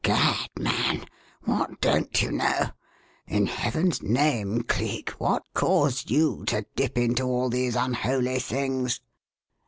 _Gad, 0.03 0.49
man! 0.59 1.05
what 1.45 1.79
don't 1.79 2.23
you 2.23 2.31
know? 2.31 2.71
In 3.27 3.45
heaven's 3.45 4.01
name, 4.01 4.63
Cleek, 4.63 5.11
what 5.19 5.43
caused 5.53 6.09
you 6.09 6.43
to 6.45 6.65
dip 6.75 6.97
into 6.97 7.21
all 7.25 7.51
these 7.51 7.75
unholy 7.75 8.39
things?" 8.39 8.99